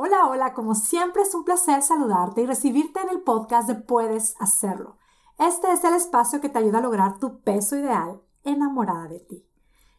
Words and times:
Hola, 0.00 0.28
hola, 0.28 0.54
como 0.54 0.76
siempre 0.76 1.22
es 1.22 1.34
un 1.34 1.42
placer 1.42 1.82
saludarte 1.82 2.42
y 2.42 2.46
recibirte 2.46 3.00
en 3.00 3.08
el 3.08 3.22
podcast 3.22 3.66
de 3.66 3.74
Puedes 3.74 4.36
Hacerlo. 4.38 4.96
Este 5.40 5.72
es 5.72 5.82
el 5.82 5.92
espacio 5.92 6.40
que 6.40 6.48
te 6.48 6.56
ayuda 6.56 6.78
a 6.78 6.82
lograr 6.82 7.18
tu 7.18 7.40
peso 7.40 7.76
ideal 7.76 8.22
enamorada 8.44 9.08
de 9.08 9.18
ti. 9.18 9.50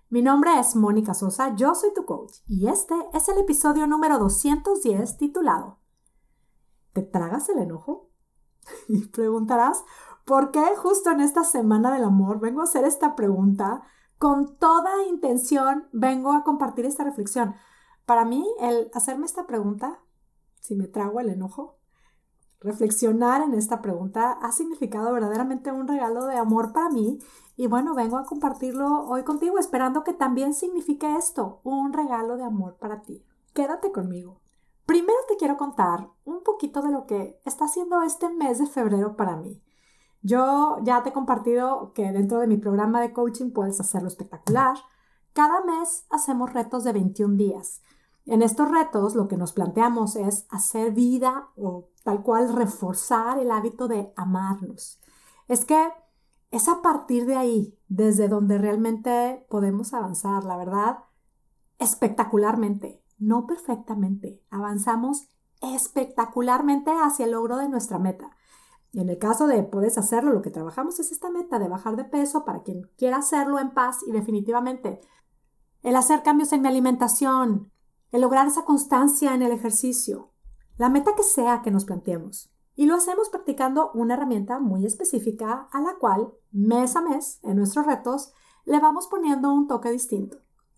Mi 0.09 0.21
nombre 0.21 0.57
es 0.57 0.77
Mónica 0.77 1.13
Sosa, 1.13 1.53
yo 1.53 1.75
soy 1.75 1.93
tu 1.93 2.05
coach 2.05 2.37
y 2.47 2.69
este 2.69 2.95
es 3.13 3.27
el 3.27 3.39
episodio 3.39 3.87
número 3.87 4.19
210 4.19 5.17
titulado 5.17 5.79
¿Te 6.93 7.01
tragas 7.01 7.49
el 7.49 7.59
enojo? 7.59 8.09
Y 8.87 9.05
preguntarás, 9.07 9.83
¿por 10.23 10.51
qué 10.51 10.63
justo 10.77 11.11
en 11.11 11.19
esta 11.19 11.43
semana 11.43 11.91
del 11.91 12.05
amor 12.05 12.39
vengo 12.39 12.61
a 12.61 12.63
hacer 12.63 12.85
esta 12.85 13.17
pregunta? 13.17 13.81
Con 14.17 14.55
toda 14.55 15.03
intención 15.09 15.89
vengo 15.91 16.31
a 16.31 16.45
compartir 16.45 16.85
esta 16.85 17.03
reflexión. 17.03 17.55
Para 18.09 18.25
mí, 18.25 18.43
el 18.59 18.89
hacerme 18.95 19.27
esta 19.27 19.45
pregunta, 19.45 19.99
si 20.61 20.75
me 20.75 20.87
trago 20.87 21.19
el 21.19 21.29
enojo, 21.29 21.77
reflexionar 22.59 23.43
en 23.43 23.53
esta 23.53 23.83
pregunta 23.83 24.31
ha 24.31 24.51
significado 24.51 25.13
verdaderamente 25.13 25.71
un 25.71 25.87
regalo 25.87 26.25
de 26.25 26.35
amor 26.35 26.73
para 26.73 26.89
mí 26.89 27.19
y 27.55 27.67
bueno, 27.67 27.93
vengo 27.93 28.17
a 28.17 28.25
compartirlo 28.25 29.03
hoy 29.07 29.21
contigo 29.21 29.59
esperando 29.59 30.03
que 30.03 30.13
también 30.13 30.55
signifique 30.55 31.17
esto, 31.17 31.61
un 31.63 31.93
regalo 31.93 32.35
de 32.35 32.45
amor 32.45 32.77
para 32.77 33.03
ti. 33.03 33.23
Quédate 33.53 33.91
conmigo. 33.91 34.41
Primero 34.87 35.19
te 35.27 35.37
quiero 35.37 35.55
contar 35.57 36.09
un 36.25 36.41
poquito 36.41 36.81
de 36.81 36.89
lo 36.89 37.05
que 37.05 37.39
está 37.45 37.65
haciendo 37.65 38.01
este 38.01 38.27
mes 38.31 38.57
de 38.57 38.65
febrero 38.65 39.17
para 39.17 39.35
mí. 39.35 39.61
Yo 40.23 40.79
ya 40.81 41.03
te 41.03 41.09
he 41.09 41.13
compartido 41.13 41.93
que 41.93 42.11
dentro 42.11 42.39
de 42.39 42.47
mi 42.47 42.57
programa 42.57 43.01
de 43.01 43.13
coaching 43.13 43.51
puedes 43.51 43.79
hacerlo 43.79 44.07
espectacular. 44.07 44.77
Cada 45.33 45.63
mes 45.63 46.07
hacemos 46.09 46.51
retos 46.51 46.83
de 46.83 46.93
21 46.93 47.37
días. 47.37 47.83
En 48.29 48.43
estos 48.43 48.69
retos 48.69 49.15
lo 49.15 49.27
que 49.27 49.37
nos 49.37 49.53
planteamos 49.53 50.15
es 50.15 50.45
hacer 50.51 50.91
vida 50.91 51.49
o 51.57 51.89
tal 52.03 52.21
cual 52.21 52.53
reforzar 52.53 53.39
el 53.39 53.49
hábito 53.49 53.87
de 53.87 54.13
amarnos. 54.15 54.99
Es 55.47 55.65
que 55.65 55.91
es 56.51 56.67
a 56.67 56.83
partir 56.83 57.25
de 57.25 57.35
ahí, 57.35 57.75
desde 57.87 58.27
donde 58.27 58.59
realmente 58.59 59.47
podemos 59.49 59.95
avanzar, 59.95 60.43
la 60.43 60.57
verdad, 60.57 60.99
espectacularmente, 61.79 63.03
no 63.17 63.47
perfectamente, 63.47 64.43
avanzamos 64.51 65.27
espectacularmente 65.61 66.91
hacia 66.91 67.25
el 67.25 67.31
logro 67.31 67.57
de 67.57 67.67
nuestra 67.67 67.97
meta. 67.97 68.29
Y 68.91 68.99
en 68.99 69.09
el 69.09 69.17
caso 69.17 69.47
de 69.47 69.63
puedes 69.63 69.97
hacerlo, 69.97 70.33
lo 70.33 70.43
que 70.43 70.51
trabajamos 70.51 70.99
es 70.99 71.11
esta 71.11 71.31
meta 71.31 71.57
de 71.57 71.67
bajar 71.67 71.95
de 71.95 72.05
peso 72.05 72.45
para 72.45 72.61
quien 72.61 72.91
quiera 72.95 73.17
hacerlo 73.17 73.57
en 73.57 73.71
paz 73.73 74.01
y 74.05 74.11
definitivamente 74.11 75.01
el 75.81 75.95
hacer 75.95 76.21
cambios 76.21 76.53
en 76.53 76.61
mi 76.61 76.67
alimentación, 76.67 77.71
el 78.11 78.21
lograr 78.21 78.47
esa 78.47 78.65
constancia 78.65 79.33
en 79.33 79.41
el 79.41 79.51
ejercicio, 79.51 80.31
la 80.77 80.89
meta 80.89 81.15
que 81.15 81.23
sea 81.23 81.61
que 81.61 81.71
nos 81.71 81.85
planteemos. 81.85 82.51
Y 82.75 82.85
lo 82.85 82.95
hacemos 82.95 83.29
practicando 83.29 83.91
una 83.93 84.13
herramienta 84.13 84.59
muy 84.59 84.85
específica 84.85 85.67
a 85.71 85.81
la 85.81 85.95
cual 85.99 86.33
mes 86.51 86.95
a 86.95 87.01
mes 87.01 87.39
en 87.43 87.57
nuestros 87.57 87.85
retos 87.85 88.31
le 88.65 88.79
vamos 88.79 89.07
poniendo 89.07 89.51
un 89.51 89.67
toque 89.67 89.91
distinto. 89.91 90.37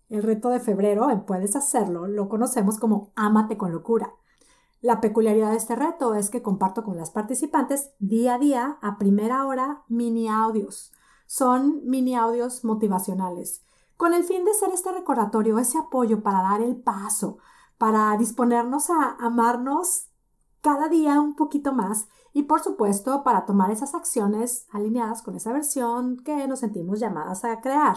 El 0.09 0.23
reto 0.23 0.49
de 0.49 0.59
febrero 0.59 1.09
en 1.09 1.25
Puedes 1.25 1.55
Hacerlo 1.55 2.07
lo 2.07 2.27
conocemos 2.27 2.79
como 2.79 3.11
Ámate 3.15 3.57
con 3.57 3.71
locura. 3.71 4.13
La 4.81 4.99
peculiaridad 4.99 5.51
de 5.51 5.57
este 5.57 5.75
reto 5.75 6.15
es 6.15 6.31
que 6.31 6.41
comparto 6.41 6.83
con 6.83 6.97
las 6.97 7.11
participantes 7.11 7.91
día 7.99 8.35
a 8.35 8.39
día, 8.39 8.79
a 8.81 8.97
primera 8.97 9.45
hora, 9.45 9.83
mini 9.87 10.27
audios. 10.27 10.91
Son 11.27 11.81
mini 11.85 12.15
audios 12.15 12.65
motivacionales, 12.65 13.63
con 14.01 14.15
el 14.15 14.23
fin 14.23 14.43
de 14.45 14.53
ser 14.55 14.71
este 14.71 14.91
recordatorio, 14.91 15.59
ese 15.59 15.77
apoyo 15.77 16.23
para 16.23 16.41
dar 16.41 16.59
el 16.59 16.75
paso, 16.75 17.37
para 17.77 18.17
disponernos 18.17 18.89
a 18.89 19.15
amarnos 19.19 20.07
cada 20.61 20.89
día 20.89 21.21
un 21.21 21.35
poquito 21.35 21.71
más 21.71 22.07
y 22.33 22.41
por 22.41 22.61
supuesto 22.61 23.23
para 23.23 23.45
tomar 23.45 23.69
esas 23.69 23.93
acciones 23.93 24.65
alineadas 24.71 25.21
con 25.21 25.35
esa 25.35 25.53
versión 25.53 26.17
que 26.17 26.47
nos 26.47 26.61
sentimos 26.61 26.99
llamadas 26.99 27.45
a 27.45 27.61
crear. 27.61 27.95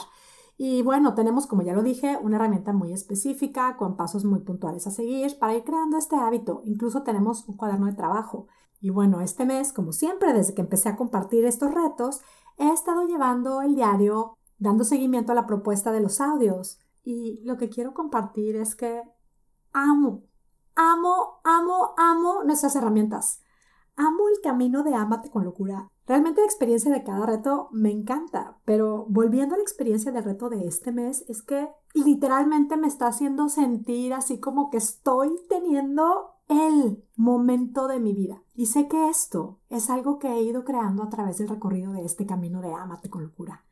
Y 0.58 0.82
bueno, 0.82 1.14
tenemos, 1.14 1.46
como 1.46 1.62
ya 1.62 1.72
lo 1.72 1.82
dije, 1.82 2.18
una 2.20 2.36
herramienta 2.36 2.74
muy 2.74 2.92
específica 2.92 3.78
con 3.78 3.96
pasos 3.96 4.26
muy 4.26 4.40
puntuales 4.40 4.86
a 4.86 4.90
seguir 4.90 5.38
para 5.38 5.54
ir 5.54 5.64
creando 5.64 5.96
este 5.96 6.16
hábito. 6.16 6.60
Incluso 6.66 7.02
tenemos 7.02 7.48
un 7.48 7.56
cuaderno 7.56 7.86
de 7.86 7.94
trabajo. 7.94 8.46
Y 8.78 8.90
bueno, 8.90 9.22
este 9.22 9.46
mes, 9.46 9.72
como 9.72 9.92
siempre, 9.92 10.34
desde 10.34 10.52
que 10.52 10.60
empecé 10.60 10.90
a 10.90 10.96
compartir 10.96 11.46
estos 11.46 11.72
retos, 11.72 12.20
he 12.58 12.68
estado 12.68 13.06
llevando 13.06 13.62
el 13.62 13.74
diario, 13.74 14.36
dando 14.64 14.82
seguimiento 14.82 15.30
a 15.30 15.34
la 15.36 15.46
propuesta 15.46 15.92
de 15.92 16.00
los 16.00 16.20
audios. 16.20 16.80
Y 17.04 17.42
lo 17.44 17.56
que 17.56 17.68
quiero 17.68 17.94
compartir 17.94 18.56
es 18.56 18.74
que 18.74 19.02
amo, 19.72 20.24
amo, 20.74 21.40
amo, 21.44 21.94
amo 21.96 22.42
nuestras 22.44 22.74
herramientas. 22.74 23.42
Amo 23.96 24.28
el 24.28 24.40
camino 24.42 24.82
de 24.82 24.94
Ámate 24.94 25.30
con 25.30 25.44
locura. 25.44 25.88
Realmente 26.06 26.40
la 26.40 26.46
experiencia 26.46 26.90
de 26.90 27.04
cada 27.04 27.24
reto 27.24 27.68
me 27.70 27.90
encanta, 27.90 28.58
pero 28.64 29.06
volviendo 29.08 29.54
a 29.54 29.58
la 29.58 29.62
experiencia 29.62 30.10
del 30.10 30.24
reto 30.24 30.48
de 30.48 30.66
este 30.66 30.90
mes, 30.90 31.24
es 31.28 31.42
que 31.42 31.68
literalmente 31.94 32.76
me 32.76 32.88
está 32.88 33.06
haciendo 33.06 33.48
sentir 33.48 34.12
así 34.12 34.40
como 34.40 34.70
que 34.70 34.78
estoy 34.78 35.30
teniendo 35.48 36.32
el 36.48 37.04
momento 37.16 37.86
de 37.86 38.00
mi 38.00 38.14
vida. 38.14 38.42
Y 38.54 38.66
sé 38.66 38.88
que 38.88 39.08
esto 39.08 39.60
es 39.68 39.90
algo 39.90 40.18
que 40.18 40.28
he 40.28 40.42
ido 40.42 40.64
creando 40.64 41.02
a 41.02 41.08
través 41.08 41.38
del 41.38 41.48
recorrido 41.48 41.92
de 41.92 42.04
este 42.04 42.26
camino 42.26 42.60
de 42.60 42.74
Ámate 42.74 43.08
con 43.08 43.22
locura. 43.22 43.64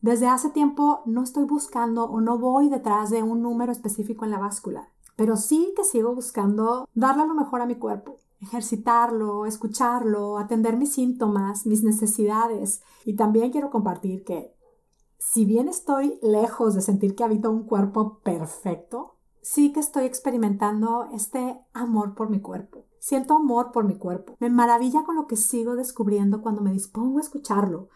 Desde 0.00 0.28
hace 0.28 0.50
tiempo 0.50 1.02
no 1.06 1.22
estoy 1.22 1.44
buscando 1.44 2.04
o 2.04 2.20
no 2.20 2.38
voy 2.38 2.68
detrás 2.68 3.10
de 3.10 3.22
un 3.22 3.42
número 3.42 3.72
específico 3.72 4.24
en 4.24 4.30
la 4.30 4.38
báscula, 4.38 4.90
pero 5.16 5.36
sí 5.36 5.72
que 5.76 5.84
sigo 5.84 6.14
buscando 6.14 6.88
darle 6.94 7.26
lo 7.26 7.34
mejor 7.34 7.62
a 7.62 7.66
mi 7.66 7.76
cuerpo, 7.76 8.16
ejercitarlo, 8.40 9.46
escucharlo, 9.46 10.38
atender 10.38 10.76
mis 10.76 10.92
síntomas, 10.92 11.66
mis 11.66 11.82
necesidades. 11.82 12.82
Y 13.04 13.16
también 13.16 13.50
quiero 13.50 13.70
compartir 13.70 14.24
que 14.24 14.54
si 15.18 15.44
bien 15.44 15.68
estoy 15.68 16.18
lejos 16.22 16.74
de 16.74 16.82
sentir 16.82 17.14
que 17.14 17.24
habito 17.24 17.50
un 17.50 17.64
cuerpo 17.64 18.20
perfecto, 18.22 19.16
sí 19.40 19.72
que 19.72 19.80
estoy 19.80 20.04
experimentando 20.04 21.06
este 21.12 21.58
amor 21.72 22.14
por 22.14 22.28
mi 22.28 22.40
cuerpo. 22.40 22.84
Siento 22.98 23.34
amor 23.34 23.72
por 23.72 23.84
mi 23.84 23.96
cuerpo. 23.96 24.36
Me 24.40 24.50
maravilla 24.50 25.04
con 25.04 25.16
lo 25.16 25.26
que 25.26 25.36
sigo 25.36 25.76
descubriendo 25.76 26.42
cuando 26.42 26.60
me 26.60 26.72
dispongo 26.72 27.18
a 27.18 27.22
escucharlo, 27.22 27.88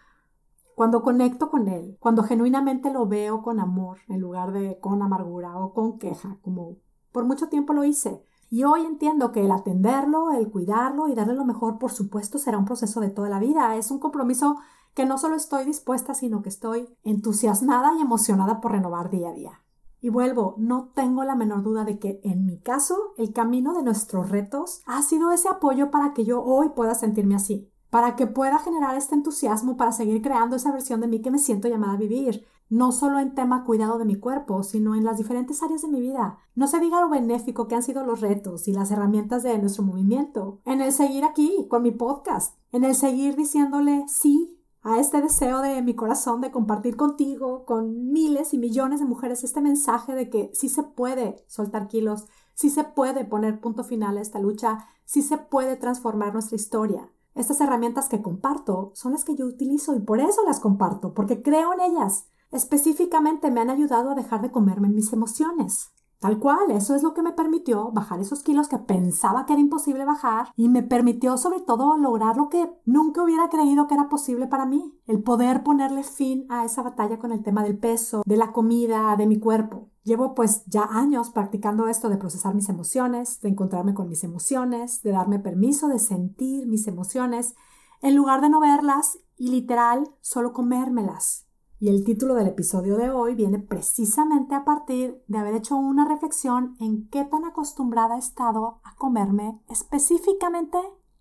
cuando 0.81 1.03
conecto 1.03 1.51
con 1.51 1.69
él, 1.69 1.99
cuando 2.01 2.23
genuinamente 2.23 2.91
lo 2.91 3.07
veo 3.07 3.43
con 3.43 3.61
amor 3.61 3.99
en 4.09 4.19
lugar 4.19 4.51
de 4.51 4.81
con 4.81 5.03
amargura 5.03 5.59
o 5.59 5.75
con 5.75 5.99
queja, 5.99 6.39
como 6.41 6.79
por 7.13 7.27
mucho 7.27 7.51
tiempo 7.51 7.75
lo 7.75 7.85
hice. 7.85 8.25
Y 8.49 8.65
hoy 8.65 8.87
entiendo 8.87 9.31
que 9.31 9.45
el 9.45 9.51
atenderlo, 9.51 10.31
el 10.31 10.51
cuidarlo 10.51 11.09
y 11.09 11.15
darle 11.15 11.35
lo 11.35 11.45
mejor, 11.45 11.79
por 11.79 11.93
supuesto, 11.93 12.39
será 12.39 12.57
un 12.57 12.65
proceso 12.65 13.01
de 13.01 13.11
toda 13.11 13.29
la 13.29 13.39
vida. 13.39 13.77
Es 13.77 13.91
un 13.91 13.99
compromiso 13.99 14.57
que 14.95 15.05
no 15.05 15.19
solo 15.19 15.37
estoy 15.37 15.67
dispuesta, 15.67 16.15
sino 16.15 16.41
que 16.41 16.49
estoy 16.49 16.89
entusiasmada 17.03 17.93
y 17.99 18.01
emocionada 18.01 18.63
por 18.63 18.73
renovar 18.73 19.11
día 19.11 19.29
a 19.29 19.35
día. 19.35 19.63
Y 20.01 20.09
vuelvo, 20.09 20.55
no 20.57 20.93
tengo 20.95 21.25
la 21.25 21.37
menor 21.37 21.63
duda 21.63 21.85
de 21.85 21.99
que 21.99 22.23
en 22.25 22.47
mi 22.47 22.59
caso 22.59 23.13
el 23.19 23.35
camino 23.35 23.75
de 23.75 23.83
nuestros 23.83 24.31
retos 24.31 24.81
ha 24.87 25.03
sido 25.03 25.31
ese 25.31 25.51
apoyo 25.51 25.91
para 25.91 26.15
que 26.15 26.25
yo 26.25 26.43
hoy 26.43 26.71
pueda 26.71 26.95
sentirme 26.95 27.35
así, 27.35 27.71
para 27.91 28.17
que 28.17 28.27
pueda 28.27 28.59
generar 28.59 28.97
este 28.97 29.15
entusiasmo 29.15 29.77
para 29.77 29.93
seguir 29.93 30.23
creando 30.23 30.57
esa 30.57 30.73
versión 30.73 31.01
de 31.01 31.09
mí 31.09 31.21
que 31.21 31.31
me 31.31 31.39
siento 31.39 31.69
llamada 31.69 31.95
a 31.95 31.99
vivir, 31.99 32.47
no 32.69 32.93
solo 32.93 33.19
en 33.19 33.35
tema 33.35 33.65
cuidado 33.65 33.99
de 33.99 34.05
mi 34.05 34.15
cuerpo, 34.15 34.63
sino 34.63 34.95
en 34.95 35.05
las 35.05 35.19
diferentes 35.19 35.63
áreas 35.63 35.83
de 35.83 35.89
mi 35.89 36.01
vida. 36.01 36.39
No 36.55 36.69
se 36.69 36.79
diga 36.79 37.01
lo 37.01 37.09
benéfico 37.09 37.67
que 37.67 37.75
han 37.75 37.83
sido 37.83 38.07
los 38.07 38.21
retos 38.21 38.69
y 38.69 38.73
las 38.73 38.93
herramientas 38.93 39.43
de 39.43 39.59
nuestro 39.59 39.83
movimiento, 39.83 40.61
en 40.65 40.81
el 40.81 40.93
seguir 40.93 41.25
aquí 41.25 41.67
con 41.69 41.83
mi 41.83 41.91
podcast, 41.91 42.57
en 42.71 42.85
el 42.85 42.95
seguir 42.95 43.35
diciéndole 43.35 44.05
sí 44.07 44.57
a 44.83 44.99
este 44.99 45.21
deseo 45.21 45.61
de 45.61 45.83
mi 45.83 45.95
corazón 45.95 46.41
de 46.41 46.51
compartir 46.51 46.97
contigo, 46.97 47.67
con 47.67 48.13
miles 48.13 48.55
y 48.55 48.59
millones 48.59 49.01
de 49.01 49.07
mujeres, 49.07 49.45
este 49.45 49.61
mensaje 49.61 50.15
de 50.15 50.31
que 50.31 50.51
sí 50.55 50.69
se 50.69 50.83
puede 50.83 51.45
soltar 51.49 51.89
kilos, 51.89 52.27
sí 52.55 52.71
se 52.71 52.85
puede 52.85 53.25
poner 53.25 53.61
punto 53.61 53.85
final 53.85 54.17
a 54.17 54.23
esta 54.23 54.39
lucha, 54.39 54.87
sí 55.05 55.23
se 55.23 55.37
puede 55.37 55.77
transformar 55.77 56.33
nuestra 56.33 56.57
historia. 56.57 57.11
Estas 57.35 57.61
herramientas 57.61 58.09
que 58.09 58.23
comparto 58.23 58.93
son 58.95 59.13
las 59.13 59.25
que 59.25 59.37
yo 59.37 59.47
utilizo 59.47 59.95
y 59.95 60.01
por 60.01 60.21
eso 60.21 60.43
las 60.47 60.61
comparto, 60.61 61.15
porque 61.15 61.43
creo 61.43 61.73
en 61.73 61.81
ellas. 61.81 62.27
Específicamente 62.51 63.51
me 63.51 63.61
han 63.61 63.71
ayudado 63.71 64.11
a 64.11 64.15
dejar 64.15 64.43
de 64.43 64.51
comerme 64.51 64.89
mis 64.89 65.13
emociones. 65.13 65.93
Tal 66.21 66.39
cual, 66.39 66.71
eso 66.71 66.95
es 66.95 67.03
lo 67.03 67.15
que 67.15 67.23
me 67.23 67.33
permitió 67.33 67.93
bajar 67.93 68.21
esos 68.21 68.43
kilos 68.43 68.69
que 68.69 68.77
pensaba 68.77 69.47
que 69.47 69.55
era 69.55 69.63
imposible 69.63 70.05
bajar 70.05 70.53
y 70.55 70.69
me 70.69 70.83
permitió 70.83 71.39
sobre 71.39 71.61
todo 71.61 71.97
lograr 71.97 72.37
lo 72.37 72.51
que 72.51 72.71
nunca 72.85 73.23
hubiera 73.23 73.49
creído 73.49 73.87
que 73.87 73.95
era 73.95 74.11
posible 74.11 74.47
para 74.47 74.67
mí, 74.67 75.01
el 75.07 75.23
poder 75.23 75.63
ponerle 75.63 76.03
fin 76.03 76.45
a 76.51 76.67
esa 76.67 76.83
batalla 76.83 77.19
con 77.19 77.33
el 77.33 77.43
tema 77.43 77.63
del 77.63 77.79
peso, 77.79 78.23
de 78.27 78.37
la 78.37 78.53
comida, 78.53 79.17
de 79.17 79.27
mi 79.27 79.39
cuerpo. 79.39 79.90
Llevo 80.03 80.35
pues 80.35 80.65
ya 80.67 80.85
años 80.85 81.31
practicando 81.31 81.87
esto 81.87 82.09
de 82.09 82.17
procesar 82.17 82.55
mis 82.55 82.69
emociones, 82.69 83.41
de 83.41 83.51
encontrarme 83.51 83.95
con 83.95 84.09
mis 84.09 84.25
emociones, 84.25 85.03
de 85.03 85.13
darme 85.13 85.39
permiso 85.39 85.89
de 85.89 85.99
sentir 85.99 86.67
mis 86.67 86.87
emociones, 86.87 87.55
en 88.01 88.17
lugar 88.17 88.41
de 88.41 88.49
no 88.49 88.61
verlas 88.61 89.19
y 89.37 89.51
literal 89.51 90.09
solo 90.21 90.53
comérmelas. 90.53 91.47
Y 91.79 91.89
el 91.89 92.05
título 92.05 92.35
del 92.35 92.49
episodio 92.49 92.97
de 92.97 93.11
hoy 93.11 93.35
viene 93.35 93.59
precisamente 93.59 94.55
a 94.55 94.65
partir 94.65 95.23
de 95.29 95.39
haber 95.39 95.55
hecho 95.55 95.77
una 95.77 96.07
reflexión 96.07 96.77
en 96.79 97.09
qué 97.09 97.25
tan 97.25 97.45
acostumbrada 97.45 98.17
he 98.17 98.19
estado 98.19 98.81
a 98.85 98.95
comerme 98.97 99.61
específicamente 99.69 100.79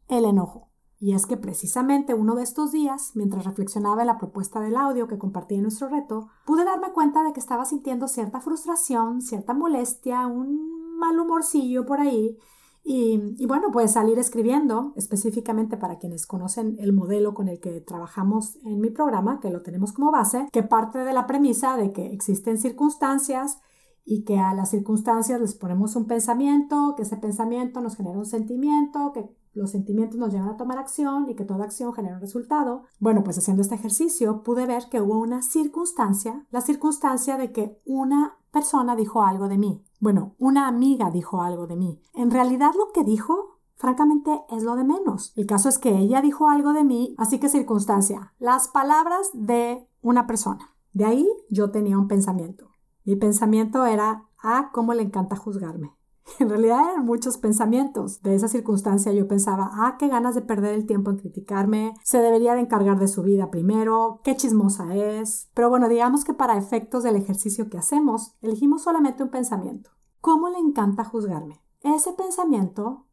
el 0.08 0.26
enojo. 0.26 0.69
Y 1.00 1.14
es 1.14 1.26
que 1.26 1.38
precisamente 1.38 2.14
uno 2.14 2.36
de 2.36 2.44
estos 2.44 2.72
días, 2.72 3.12
mientras 3.16 3.46
reflexionaba 3.46 4.02
en 4.02 4.08
la 4.08 4.18
propuesta 4.18 4.60
del 4.60 4.76
audio 4.76 5.08
que 5.08 5.18
compartí 5.18 5.56
en 5.56 5.64
nuestro 5.64 5.88
reto, 5.88 6.28
pude 6.46 6.66
darme 6.66 6.92
cuenta 6.92 7.24
de 7.24 7.32
que 7.32 7.40
estaba 7.40 7.64
sintiendo 7.64 8.08
cierta 8.08 8.42
frustración, 8.42 9.22
cierta 9.22 9.54
molestia, 9.54 10.28
un 10.28 10.98
mal 10.98 11.18
humorcillo 11.18 11.86
por 11.86 12.02
ahí, 12.02 12.38
y, 12.84 13.46
bueno, 13.46 13.70
pues 13.72 13.92
salir 13.92 14.18
escribiendo, 14.18 14.94
específicamente 14.96 15.78
para 15.78 16.00
quienes 16.00 16.26
conocen 16.26 16.76
el 16.80 16.92
modelo 16.92 17.34
con 17.34 17.48
el 17.48 17.60
que 17.60 17.82
trabajamos 17.82 18.58
en 18.64 18.80
mi 18.80 18.90
programa, 18.90 19.40
que 19.40 19.52
lo 19.52 19.62
tenemos 19.62 19.92
como 19.94 20.12
base, 20.12 20.48
que 20.52 20.64
parte 20.64 21.00
de 21.00 21.14
la 21.14 21.28
premisa 21.28 21.78
de 21.78 21.92
que 21.92 22.08
existen 22.14 22.58
circunstancias 22.58 23.60
y 24.06 24.24
que 24.24 24.40
a 24.40 24.56
las 24.56 24.72
circunstancias 24.72 25.40
les 25.40 25.54
ponemos 25.54 25.96
un 25.96 26.08
pensamiento, 26.08 26.96
que 26.96 27.04
ese 27.04 27.18
pensamiento 27.18 27.80
nos 27.80 27.96
genera 27.96 28.18
un 28.18 28.26
sentimiento, 28.26 29.12
que 29.14 29.30
los 29.54 29.72
sentimientos 29.72 30.18
nos 30.18 30.32
llevan 30.32 30.50
a 30.50 30.58
tomar 30.58 30.78
acción 30.78 31.30
y 31.30 31.36
que 31.36 31.46
toda 31.46 31.66
acción 31.66 31.94
genera 31.94 32.16
un 32.16 32.22
resultado. 32.22 32.84
Bueno, 33.00 33.24
pues 33.24 33.38
haciendo 33.38 33.62
este 33.62 33.76
ejercicio 33.76 34.44
pude 34.44 34.66
ver 34.66 34.84
que 34.90 35.02
hubo 35.02 35.20
una 35.20 35.42
circunstancia, 35.42 36.46
la 36.52 36.62
circunstancia 36.62 37.38
de 37.38 37.52
que 37.52 37.82
una 37.86 38.38
persona 38.52 38.96
dijo 38.96 39.24
algo 39.24 39.48
de 39.48 39.58
mí. 39.58 39.84
Bueno, 40.00 40.36
una 40.38 40.68
amiga 40.68 41.12
dijo 41.12 41.42
algo 41.42 41.68
de 41.68 41.76
mí. 41.76 42.02
En 42.14 42.32
realidad 42.32 42.72
lo 42.78 42.92
que 42.94 43.04
dijo 43.04 43.60
francamente 43.76 44.42
es 44.50 44.64
lo 44.64 44.76
de 44.76 44.84
menos. 44.84 45.34
El 45.36 45.46
caso 45.46 45.70
es 45.70 45.78
que 45.78 45.98
ella 45.98 46.22
dijo 46.22 46.50
algo 46.50 46.74
de 46.74 46.84
mí, 46.84 47.16
así 47.18 47.40
que 47.40 47.50
circunstancia, 47.50 48.34
las 48.40 48.68
palabras 48.68 49.30
de 49.34 49.88
una 50.02 50.28
persona. 50.28 50.76
De 50.94 51.06
ahí 51.06 51.28
yo 51.50 51.72
tenía 51.72 51.98
un 51.98 52.08
pensamiento. 52.08 52.70
Mi 53.06 53.16
pensamiento 53.16 53.86
era, 53.86 54.26
ah, 54.44 54.70
cómo 54.74 54.94
le 54.94 55.04
encanta 55.04 55.36
juzgarme. 55.36 55.94
En 56.40 56.50
realidad 56.50 56.92
eran 56.92 57.06
muchos 57.06 57.38
pensamientos. 57.38 58.22
De 58.22 58.36
esa 58.36 58.48
circunstancia 58.48 59.12
yo 59.12 59.28
pensaba, 59.28 59.72
ah, 59.74 59.96
qué 59.98 60.08
ganas 60.08 60.36
de 60.36 60.42
perder 60.42 60.74
el 60.74 60.86
tiempo 60.86 61.12
en 61.12 61.18
criticarme, 61.18 61.94
se 62.04 62.20
debería 62.20 62.54
de 62.54 62.62
encargar 62.62 63.00
de 63.00 63.08
su 63.08 63.24
vida 63.24 63.50
primero, 63.50 64.22
qué 64.24 64.36
chismosa 64.36 64.96
es. 64.96 65.50
Pero 65.54 65.70
bueno, 65.70 65.90
digamos 65.90 66.24
que 66.24 66.34
para 66.34 66.58
efectos 66.58 67.04
del 67.04 67.16
ejercicio 67.16 67.70
que 67.70 67.78
hacemos, 67.78 68.36
elegimos 68.42 68.84
solamente 68.84 69.24
un 69.24 69.30
pensamiento. 69.30 69.92
¿Cómo 70.22 70.50
le 70.50 70.60
encanta 70.60 71.04
juzgarme? 71.04 71.62
Ese 71.82 72.14
pensamiento 72.14 73.08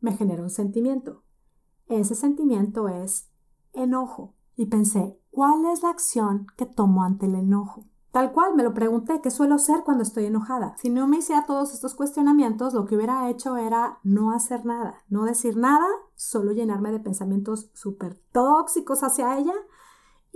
me 0.00 0.12
generó 0.12 0.44
un 0.44 0.50
sentimiento. 0.50 1.22
Ese 1.86 2.14
sentimiento 2.14 2.88
es 2.88 3.30
enojo. 3.72 4.34
Y 4.56 4.66
pensé, 4.66 5.20
¿cuál 5.30 5.66
es 5.66 5.82
la 5.82 5.90
acción 5.90 6.46
que 6.56 6.64
tomo 6.64 7.02
ante 7.02 7.26
el 7.26 7.34
enojo? 7.34 7.84
Tal 8.10 8.32
cual 8.32 8.54
me 8.54 8.62
lo 8.62 8.72
pregunté, 8.72 9.20
¿qué 9.20 9.30
suelo 9.30 9.56
hacer 9.56 9.82
cuando 9.84 10.02
estoy 10.02 10.24
enojada? 10.24 10.74
Si 10.78 10.88
no 10.88 11.06
me 11.06 11.18
hiciera 11.18 11.44
todos 11.44 11.74
estos 11.74 11.94
cuestionamientos, 11.94 12.72
lo 12.72 12.86
que 12.86 12.96
hubiera 12.96 13.28
hecho 13.28 13.56
era 13.56 13.98
no 14.04 14.32
hacer 14.32 14.64
nada, 14.64 15.02
no 15.08 15.24
decir 15.24 15.56
nada, 15.56 15.86
solo 16.14 16.52
llenarme 16.52 16.92
de 16.92 17.00
pensamientos 17.00 17.70
súper 17.74 18.18
tóxicos 18.32 19.02
hacia 19.02 19.38
ella. 19.38 19.54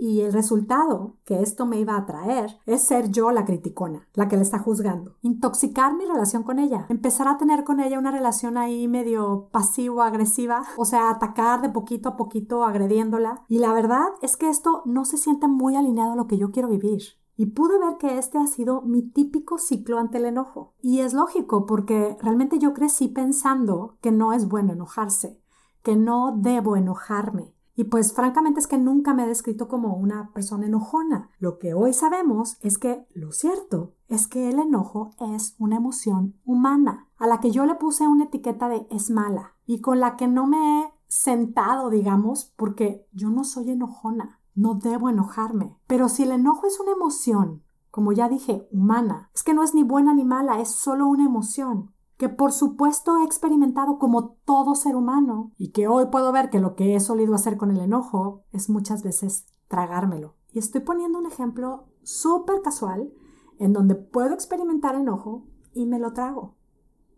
Y 0.03 0.21
el 0.21 0.33
resultado 0.33 1.17
que 1.25 1.43
esto 1.43 1.67
me 1.67 1.79
iba 1.79 1.95
a 1.95 2.07
traer 2.07 2.57
es 2.65 2.81
ser 2.81 3.11
yo 3.11 3.29
la 3.29 3.45
criticona, 3.45 4.07
la 4.15 4.27
que 4.27 4.35
le 4.35 4.41
está 4.41 4.57
juzgando. 4.57 5.17
Intoxicar 5.21 5.93
mi 5.95 6.05
relación 6.05 6.41
con 6.41 6.57
ella. 6.57 6.87
Empezar 6.89 7.27
a 7.27 7.37
tener 7.37 7.63
con 7.63 7.79
ella 7.79 7.99
una 7.99 8.09
relación 8.09 8.57
ahí 8.57 8.87
medio 8.87 9.49
pasivo-agresiva. 9.51 10.63
O 10.75 10.85
sea, 10.85 11.11
atacar 11.11 11.61
de 11.61 11.69
poquito 11.69 12.09
a 12.09 12.17
poquito 12.17 12.63
agrediéndola. 12.63 13.43
Y 13.47 13.59
la 13.59 13.73
verdad 13.73 14.07
es 14.23 14.37
que 14.37 14.49
esto 14.49 14.81
no 14.85 15.05
se 15.05 15.17
siente 15.17 15.47
muy 15.47 15.75
alineado 15.75 16.13
a 16.13 16.15
lo 16.15 16.25
que 16.25 16.39
yo 16.39 16.49
quiero 16.49 16.69
vivir. 16.69 17.20
Y 17.37 17.47
pude 17.47 17.79
ver 17.79 17.97
que 17.97 18.17
este 18.17 18.37
ha 18.37 18.47
sido 18.47 18.81
mi 18.81 19.01
típico 19.01 19.57
ciclo 19.57 19.99
ante 19.99 20.17
el 20.17 20.25
enojo. 20.25 20.73
Y 20.81 20.99
es 20.99 21.13
lógico 21.13 21.65
porque 21.65 22.17
realmente 22.21 22.59
yo 22.59 22.73
crecí 22.73 23.07
pensando 23.07 23.97
que 24.01 24.11
no 24.11 24.33
es 24.33 24.47
bueno 24.47 24.73
enojarse, 24.73 25.41
que 25.81 25.95
no 25.95 26.35
debo 26.37 26.75
enojarme. 26.75 27.53
Y 27.75 27.85
pues 27.85 28.13
francamente 28.13 28.59
es 28.59 28.67
que 28.67 28.77
nunca 28.77 29.13
me 29.13 29.23
he 29.23 29.27
descrito 29.27 29.67
como 29.67 29.95
una 29.95 30.31
persona 30.33 30.67
enojona. 30.67 31.29
Lo 31.39 31.57
que 31.57 31.73
hoy 31.73 31.93
sabemos 31.93 32.57
es 32.61 32.77
que 32.77 33.07
lo 33.13 33.31
cierto 33.31 33.93
es 34.07 34.27
que 34.27 34.49
el 34.49 34.59
enojo 34.59 35.11
es 35.35 35.55
una 35.57 35.77
emoción 35.77 36.35
humana, 36.43 37.07
a 37.17 37.27
la 37.27 37.39
que 37.39 37.51
yo 37.51 37.65
le 37.65 37.75
puse 37.75 38.07
una 38.07 38.25
etiqueta 38.25 38.67
de 38.67 38.85
es 38.91 39.09
mala 39.09 39.55
y 39.65 39.79
con 39.79 39.99
la 39.99 40.17
que 40.17 40.27
no 40.27 40.47
me 40.47 40.81
he 40.81 40.93
sentado, 41.07 41.89
digamos, 41.89 42.53
porque 42.55 43.07
yo 43.13 43.29
no 43.29 43.43
soy 43.43 43.71
enojona. 43.71 44.40
No 44.55 44.75
debo 44.75 45.09
enojarme. 45.09 45.77
Pero 45.87 46.09
si 46.09 46.23
el 46.23 46.31
enojo 46.31 46.67
es 46.67 46.79
una 46.79 46.91
emoción, 46.91 47.63
como 47.89 48.11
ya 48.11 48.29
dije, 48.29 48.67
humana, 48.71 49.29
es 49.33 49.43
que 49.43 49.53
no 49.53 49.63
es 49.63 49.73
ni 49.73 49.83
buena 49.83 50.13
ni 50.13 50.25
mala, 50.25 50.59
es 50.59 50.69
solo 50.69 51.07
una 51.07 51.25
emoción 51.25 51.91
que 52.21 52.29
por 52.29 52.51
supuesto 52.51 53.17
he 53.17 53.23
experimentado 53.23 53.97
como 53.97 54.35
todo 54.45 54.75
ser 54.75 54.95
humano 54.95 55.53
y 55.57 55.71
que 55.71 55.87
hoy 55.87 56.05
puedo 56.11 56.31
ver 56.31 56.51
que 56.51 56.59
lo 56.59 56.75
que 56.75 56.95
he 56.95 56.99
solido 56.99 57.33
hacer 57.33 57.57
con 57.57 57.71
el 57.71 57.79
enojo 57.79 58.43
es 58.51 58.69
muchas 58.69 59.01
veces 59.01 59.47
tragármelo. 59.67 60.35
Y 60.51 60.59
estoy 60.59 60.81
poniendo 60.81 61.17
un 61.17 61.25
ejemplo 61.25 61.87
súper 62.03 62.61
casual 62.61 63.11
en 63.57 63.73
donde 63.73 63.95
puedo 63.95 64.35
experimentar 64.35 64.93
enojo 64.93 65.47
y 65.73 65.87
me 65.87 65.97
lo 65.97 66.13
trago. 66.13 66.53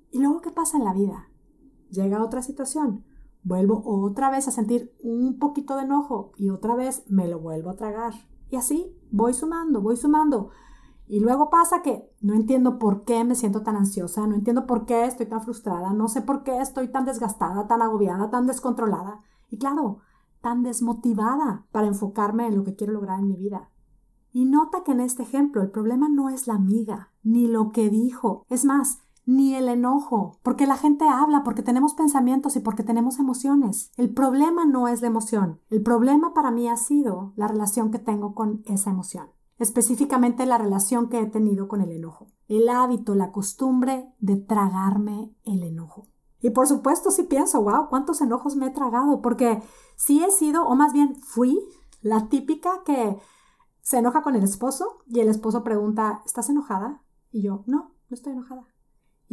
¿Y 0.10 0.20
luego 0.20 0.40
qué 0.40 0.52
pasa 0.52 0.78
en 0.78 0.86
la 0.86 0.94
vida? 0.94 1.28
Llega 1.90 2.24
otra 2.24 2.42
situación 2.42 3.04
vuelvo 3.44 3.84
otra 3.86 4.30
vez 4.30 4.48
a 4.48 4.52
sentir 4.52 4.96
un 5.02 5.38
poquito 5.40 5.76
de 5.76 5.84
enojo 5.84 6.32
y 6.38 6.50
otra 6.50 6.76
vez 6.76 7.04
me 7.08 7.28
lo 7.28 7.40
vuelvo 7.40 7.70
a 7.70 7.76
tragar. 7.76 8.14
Y 8.50 8.56
así 8.56 8.96
voy 9.12 9.34
sumando, 9.34 9.82
voy 9.82 9.98
sumando. 9.98 10.50
Y 11.08 11.20
luego 11.20 11.50
pasa 11.50 11.82
que 11.82 12.10
no 12.22 12.34
entiendo 12.34 12.80
por 12.80 13.04
qué 13.04 13.24
me 13.24 13.36
siento 13.36 13.62
tan 13.62 13.76
ansiosa, 13.76 14.26
no 14.26 14.36
entiendo 14.36 14.66
por 14.66 14.86
qué 14.86 15.06
estoy 15.06 15.26
tan 15.26 15.42
frustrada, 15.42 15.92
no 15.94 16.08
sé 16.08 16.22
por 16.22 16.44
qué 16.44 16.60
estoy 16.60 16.88
tan 16.88 17.06
desgastada, 17.06 17.68
tan 17.68 17.82
agobiada, 17.82 18.30
tan 18.30 18.48
descontrolada 18.48 19.22
y 19.50 19.58
claro, 19.58 20.00
tan 20.42 20.64
desmotivada 20.64 21.66
para 21.72 21.88
enfocarme 21.88 22.48
en 22.48 22.58
lo 22.58 22.64
que 22.64 22.76
quiero 22.76 22.94
lograr 22.94 23.20
en 23.20 23.28
mi 23.28 23.36
vida. 23.36 23.70
Y 24.32 24.46
nota 24.46 24.84
que 24.84 24.94
en 24.94 25.02
este 25.02 25.24
ejemplo 25.24 25.62
el 25.62 25.70
problema 25.70 26.10
no 26.10 26.30
es 26.30 26.48
la 26.48 26.56
amiga, 26.56 27.12
ni 27.22 27.48
lo 27.48 27.72
que 27.72 27.90
dijo. 27.90 28.46
Es 28.50 28.66
más, 28.66 29.00
ni 29.26 29.56
el 29.56 29.70
enojo, 29.70 30.40
porque 30.44 30.68
la 30.68 30.78
gente 30.78 31.08
habla, 31.08 31.44
porque 31.44 31.64
tenemos 31.64 31.94
pensamientos 31.94 32.56
y 32.56 32.60
porque 32.60 32.84
tenemos 32.84 33.20
emociones. 33.20 33.92
El 33.96 34.14
problema 34.14 34.66
no 34.66 34.88
es 34.88 35.02
la 35.02 35.08
emoción, 35.08 35.62
el 35.70 35.82
problema 35.82 36.34
para 36.34 36.52
mí 36.52 36.68
ha 36.68 36.78
sido 36.78 37.34
la 37.36 37.48
relación 37.48 37.92
que 37.92 38.00
tengo 38.00 38.36
con 38.36 38.64
esa 38.66 38.90
emoción, 38.90 39.28
específicamente 39.58 40.46
la 40.46 40.58
relación 40.58 41.10
que 41.10 41.20
he 41.20 41.26
tenido 41.26 41.68
con 41.68 41.82
el 41.82 41.92
enojo, 41.92 42.28
el 42.48 42.70
hábito, 42.70 43.16
la 43.16 43.32
costumbre 43.32 44.14
de 44.20 44.36
tragarme 44.36 45.34
el 45.46 45.64
enojo. 45.64 46.08
Y 46.42 46.50
por 46.50 46.68
supuesto 46.68 47.10
sí 47.10 47.24
pienso, 47.24 47.64
wow, 47.64 47.88
cuántos 47.90 48.20
enojos 48.20 48.58
me 48.58 48.68
he 48.68 48.72
tragado, 48.72 49.22
porque 49.22 49.64
sí 49.96 50.22
he 50.24 50.32
sido, 50.32 50.66
o 50.66 50.76
más 50.76 50.92
bien 50.92 51.16
fui, 51.16 51.58
la 52.02 52.28
típica 52.28 52.84
que 52.86 53.18
se 53.82 54.00
enoja 54.00 54.22
con 54.22 54.36
el 54.36 54.44
esposo 54.44 54.98
y 55.08 55.22
el 55.22 55.30
esposo 55.30 55.64
pregunta, 55.64 56.22
¿estás 56.26 56.50
enojada? 56.50 57.02
Y 57.32 57.44
yo, 57.44 57.64
no, 57.66 57.94
no 58.10 58.14
estoy 58.16 58.34
enojada 58.34 58.73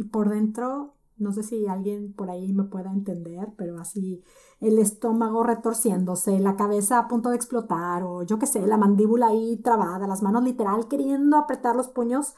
y 0.01 0.05
por 0.05 0.29
dentro, 0.29 0.95
no 1.17 1.31
sé 1.31 1.43
si 1.43 1.67
alguien 1.67 2.13
por 2.13 2.31
ahí 2.31 2.53
me 2.53 2.63
pueda 2.63 2.91
entender, 2.91 3.49
pero 3.55 3.79
así 3.79 4.23
el 4.59 4.79
estómago 4.79 5.43
retorciéndose, 5.43 6.39
la 6.39 6.55
cabeza 6.55 6.97
a 6.97 7.07
punto 7.07 7.29
de 7.29 7.35
explotar 7.35 8.01
o 8.03 8.23
yo 8.23 8.39
qué 8.39 8.47
sé, 8.47 8.65
la 8.65 8.77
mandíbula 8.77 9.27
ahí 9.27 9.57
trabada, 9.57 10.07
las 10.07 10.23
manos 10.23 10.43
literal 10.43 10.87
queriendo 10.87 11.37
apretar 11.37 11.75
los 11.75 11.87
puños 11.89 12.33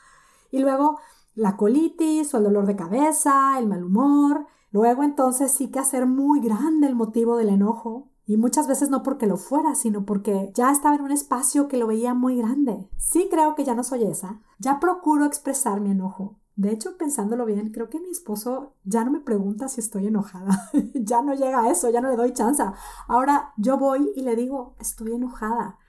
y 0.52 0.60
luego 0.60 1.00
la 1.36 1.56
colitis 1.56 2.34
o 2.34 2.38
el 2.38 2.44
dolor 2.44 2.66
de 2.66 2.76
cabeza, 2.76 3.58
el 3.58 3.68
mal 3.68 3.86
humor. 3.86 4.46
Luego 4.72 5.04
entonces 5.04 5.52
sí 5.54 5.72
que 5.72 5.80
hacer 5.80 6.06
muy 6.06 6.42
grande 6.42 6.88
el 6.88 6.96
motivo 6.96 7.38
del 7.38 7.50
enojo, 7.50 8.10
y 8.26 8.38
muchas 8.38 8.68
veces 8.68 8.90
no 8.90 9.04
porque 9.04 9.28
lo 9.28 9.38
fuera, 9.38 9.76
sino 9.76 10.06
porque 10.06 10.52
ya 10.54 10.72
estaba 10.72 10.96
en 10.96 11.02
un 11.02 11.12
espacio 11.12 11.68
que 11.68 11.78
lo 11.78 11.88
veía 11.88 12.14
muy 12.14 12.38
grande. 12.38 12.90
Sí 12.98 13.28
creo 13.30 13.54
que 13.54 13.66
ya 13.66 13.76
no 13.76 13.84
soy 13.84 14.04
esa. 14.04 14.42
Ya 14.60 14.80
procuro 14.80 15.26
expresar 15.26 15.82
mi 15.82 15.92
enojo. 15.92 16.40
De 16.56 16.72
hecho, 16.72 16.98
pensándolo 16.98 17.46
bien, 17.46 17.72
creo 17.72 17.90
que 17.90 18.00
mi 18.00 18.10
esposo 18.10 18.76
ya 18.84 19.04
no 19.04 19.12
me 19.12 19.20
pregunta 19.20 19.68
si 19.68 19.82
estoy 19.82 20.08
enojada. 20.08 20.70
ya 20.94 21.22
no 21.22 21.34
llega 21.34 21.64
a 21.64 21.72
eso, 21.72 21.90
ya 21.90 22.02
no 22.02 22.10
le 22.10 22.16
doy 22.16 22.34
chance. 22.34 22.64
Ahora 23.08 23.54
yo 23.58 23.78
voy 23.78 24.12
y 24.16 24.22
le 24.22 24.36
digo, 24.36 24.76
estoy 24.80 25.14
enojada. 25.14 25.80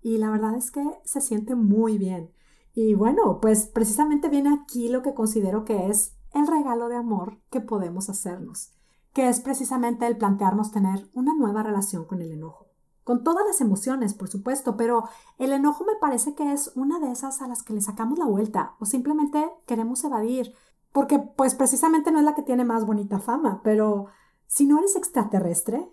Y 0.00 0.18
la 0.18 0.30
verdad 0.30 0.54
es 0.56 0.70
que 0.70 0.82
se 1.04 1.20
siente 1.20 1.54
muy 1.54 1.98
bien. 1.98 2.30
Y 2.74 2.94
bueno, 2.94 3.40
pues 3.40 3.66
precisamente 3.66 4.28
viene 4.28 4.52
aquí 4.52 4.88
lo 4.88 5.02
que 5.02 5.14
considero 5.14 5.64
que 5.64 5.88
es 5.88 6.16
el 6.32 6.46
regalo 6.46 6.88
de 6.88 6.96
amor 6.96 7.38
que 7.50 7.60
podemos 7.60 8.08
hacernos, 8.08 8.72
que 9.12 9.28
es 9.28 9.40
precisamente 9.40 10.06
el 10.06 10.16
plantearnos 10.16 10.72
tener 10.72 11.08
una 11.12 11.34
nueva 11.34 11.62
relación 11.62 12.04
con 12.04 12.20
el 12.20 12.32
enojo 12.32 12.73
con 13.04 13.22
todas 13.22 13.46
las 13.46 13.60
emociones, 13.60 14.14
por 14.14 14.28
supuesto, 14.28 14.76
pero 14.76 15.04
el 15.38 15.52
enojo 15.52 15.84
me 15.84 15.94
parece 16.00 16.34
que 16.34 16.52
es 16.52 16.72
una 16.74 16.98
de 16.98 17.12
esas 17.12 17.42
a 17.42 17.46
las 17.46 17.62
que 17.62 17.74
le 17.74 17.82
sacamos 17.82 18.18
la 18.18 18.24
vuelta 18.24 18.74
o 18.80 18.86
simplemente 18.86 19.50
queremos 19.66 20.02
evadir, 20.04 20.54
porque 20.90 21.18
pues 21.18 21.54
precisamente 21.54 22.10
no 22.10 22.18
es 22.18 22.24
la 22.24 22.34
que 22.34 22.42
tiene 22.42 22.64
más 22.64 22.86
bonita 22.86 23.18
fama, 23.20 23.60
pero 23.62 24.06
si 24.46 24.66
no 24.66 24.78
eres 24.78 24.96
extraterrestre, 24.96 25.88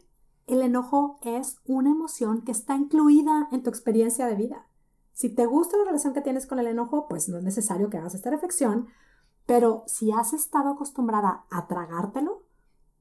el 0.48 0.62
enojo 0.62 1.20
es 1.22 1.58
una 1.65 1.91
emoción 1.91 2.41
que 2.41 2.51
está 2.51 2.75
incluida 2.75 3.48
en 3.51 3.63
tu 3.63 3.70
experiencia 3.70 4.25
de 4.25 4.36
vida. 4.36 4.68
Si 5.13 5.30
te 5.30 5.46
gusta 5.46 5.77
la 5.77 5.86
relación 5.86 6.13
que 6.13 6.22
tienes 6.22 6.48
con 6.48 6.60
el 6.60 6.68
enojo, 6.68 7.08
pues 7.08 7.30
no 7.30 7.38
es 7.38 7.44
necesario 7.44 7.89
que 7.89 7.98
hagas 7.98 8.15
esta 8.15 8.30
reflexión, 8.30 8.88
pero 9.46 9.84
si 9.86 10.12
has 10.12 10.34
estado 10.34 10.72
acostumbrada 10.72 11.46
a 11.50 11.68
tragártelo, 11.68 12.44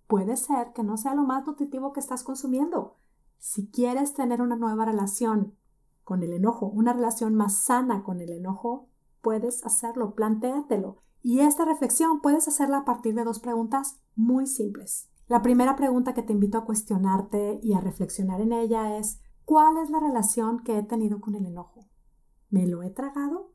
puede 0.07 0.37
ser 0.37 0.73
que 0.73 0.83
no 0.83 0.97
sea 0.97 1.15
lo 1.15 1.23
más 1.23 1.47
nutritivo 1.47 1.93
que 1.93 2.01
estás 2.01 2.25
consumiendo. 2.25 2.97
Si 3.41 3.71
quieres 3.71 4.13
tener 4.13 4.43
una 4.43 4.55
nueva 4.55 4.85
relación 4.85 5.57
con 6.05 6.23
el 6.23 6.35
enojo, 6.35 6.67
una 6.67 6.93
relación 6.93 7.35
más 7.35 7.57
sana 7.57 8.03
con 8.03 8.21
el 8.21 8.31
enojo, 8.31 8.91
puedes 9.23 9.65
hacerlo, 9.65 10.15
plantéatelo. 10.15 10.99
Y 11.23 11.41
esta 11.41 11.65
reflexión 11.65 12.21
puedes 12.21 12.49
hacerla 12.49 12.79
a 12.79 12.85
partir 12.85 13.15
de 13.15 13.25
dos 13.25 13.41
preguntas 13.41 13.99
muy 14.15 14.47
simples. 14.47 15.09
La 15.27 15.41
primera 15.41 15.75
pregunta 15.75 16.13
que 16.13 16.23
te 16.23 16.35
invito 16.35 16.59
a 16.59 16.67
cuestionarte 16.67 17.61
y 17.63 17.73
a 17.73 17.81
reflexionar 17.81 18.43
en 18.43 18.53
ella 18.53 18.99
es, 18.99 19.21
¿cuál 19.47 19.79
es 19.79 19.89
la 19.89 20.01
relación 20.01 20.63
que 20.63 20.77
he 20.77 20.83
tenido 20.83 21.23
con 21.23 21.35
el 21.35 21.47
enojo? 21.47 21.89
¿Me 22.51 22.67
lo 22.67 22.83
he 22.83 22.91
tragado? 22.91 23.55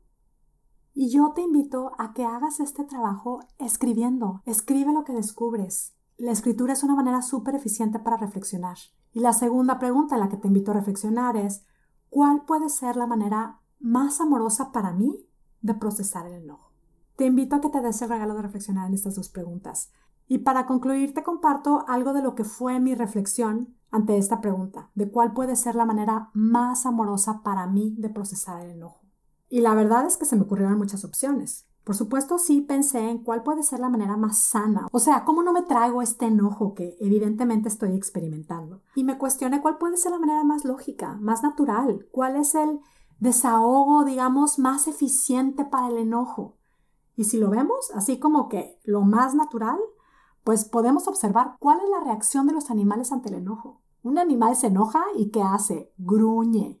Y 0.94 1.10
yo 1.10 1.32
te 1.32 1.42
invito 1.42 1.92
a 1.98 2.12
que 2.12 2.24
hagas 2.24 2.58
este 2.58 2.82
trabajo 2.82 3.38
escribiendo. 3.58 4.42
Escribe 4.46 4.92
lo 4.92 5.04
que 5.04 5.12
descubres. 5.12 5.94
La 6.16 6.32
escritura 6.32 6.72
es 6.72 6.82
una 6.82 6.96
manera 6.96 7.22
súper 7.22 7.54
eficiente 7.54 8.00
para 8.00 8.16
reflexionar. 8.16 8.78
Y 9.16 9.20
la 9.20 9.32
segunda 9.32 9.78
pregunta 9.78 10.16
en 10.16 10.20
la 10.20 10.28
que 10.28 10.36
te 10.36 10.46
invito 10.46 10.72
a 10.72 10.74
reflexionar 10.74 11.38
es, 11.38 11.64
¿cuál 12.10 12.42
puede 12.44 12.68
ser 12.68 12.96
la 12.96 13.06
manera 13.06 13.62
más 13.80 14.20
amorosa 14.20 14.72
para 14.72 14.92
mí 14.92 15.26
de 15.62 15.72
procesar 15.72 16.26
el 16.26 16.34
enojo? 16.34 16.70
Te 17.16 17.24
invito 17.24 17.56
a 17.56 17.62
que 17.62 17.70
te 17.70 17.80
des 17.80 18.02
el 18.02 18.10
regalo 18.10 18.34
de 18.34 18.42
reflexionar 18.42 18.88
en 18.88 18.92
estas 18.92 19.14
dos 19.14 19.30
preguntas. 19.30 19.90
Y 20.28 20.40
para 20.40 20.66
concluir, 20.66 21.14
te 21.14 21.22
comparto 21.22 21.86
algo 21.88 22.12
de 22.12 22.20
lo 22.20 22.34
que 22.34 22.44
fue 22.44 22.78
mi 22.78 22.94
reflexión 22.94 23.74
ante 23.90 24.18
esta 24.18 24.42
pregunta, 24.42 24.90
de 24.94 25.10
cuál 25.10 25.32
puede 25.32 25.56
ser 25.56 25.76
la 25.76 25.86
manera 25.86 26.28
más 26.34 26.84
amorosa 26.84 27.40
para 27.42 27.66
mí 27.66 27.94
de 27.96 28.10
procesar 28.10 28.60
el 28.60 28.72
enojo. 28.72 29.00
Y 29.48 29.62
la 29.62 29.74
verdad 29.74 30.04
es 30.04 30.18
que 30.18 30.26
se 30.26 30.36
me 30.36 30.42
ocurrieron 30.42 30.76
muchas 30.76 31.06
opciones. 31.06 31.66
Por 31.86 31.94
supuesto, 31.94 32.38
sí 32.38 32.62
pensé 32.62 32.98
en 32.98 33.18
cuál 33.18 33.44
puede 33.44 33.62
ser 33.62 33.78
la 33.78 33.88
manera 33.88 34.16
más 34.16 34.40
sana. 34.40 34.88
O 34.90 34.98
sea, 34.98 35.24
¿cómo 35.24 35.44
no 35.44 35.52
me 35.52 35.62
traigo 35.62 36.02
este 36.02 36.26
enojo 36.26 36.74
que 36.74 36.96
evidentemente 36.98 37.68
estoy 37.68 37.94
experimentando? 37.94 38.82
Y 38.96 39.04
me 39.04 39.18
cuestioné 39.18 39.62
cuál 39.62 39.78
puede 39.78 39.96
ser 39.96 40.10
la 40.10 40.18
manera 40.18 40.42
más 40.42 40.64
lógica, 40.64 41.16
más 41.20 41.44
natural, 41.44 42.08
cuál 42.10 42.34
es 42.34 42.56
el 42.56 42.80
desahogo, 43.20 44.02
digamos, 44.02 44.58
más 44.58 44.88
eficiente 44.88 45.64
para 45.64 45.86
el 45.86 45.98
enojo. 45.98 46.56
Y 47.14 47.22
si 47.22 47.38
lo 47.38 47.50
vemos 47.50 47.92
así 47.94 48.18
como 48.18 48.48
que 48.48 48.80
lo 48.82 49.02
más 49.02 49.36
natural, 49.36 49.78
pues 50.42 50.64
podemos 50.64 51.06
observar 51.06 51.54
cuál 51.60 51.78
es 51.78 51.88
la 51.88 52.00
reacción 52.00 52.48
de 52.48 52.54
los 52.54 52.68
animales 52.68 53.12
ante 53.12 53.28
el 53.28 53.36
enojo. 53.36 53.80
Un 54.02 54.18
animal 54.18 54.56
se 54.56 54.66
enoja 54.66 55.04
y 55.14 55.30
¿qué 55.30 55.40
hace? 55.40 55.92
Gruñe, 55.98 56.80